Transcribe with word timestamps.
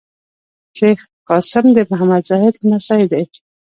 شېخ 0.77 0.99
قاسم 1.29 1.65
د 1.75 1.79
محمد 1.91 2.23
زاهد 2.29 2.53
لمسی 2.61 3.01
دﺉ. 3.11 3.27